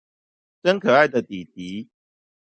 [0.03, 0.03] 真
[0.79, 1.89] 可愛的底迪